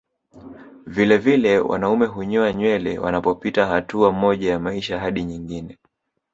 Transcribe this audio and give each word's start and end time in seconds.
Vilevile 0.87 1.59
wanaume 1.59 2.05
hunyoa 2.05 2.53
nywele 2.53 2.97
wanapopita 2.99 3.65
hatua 3.65 4.11
moja 4.11 4.51
ya 4.51 4.59
maisha 4.59 4.99
hadi 4.99 5.23
nyingine 5.23 5.77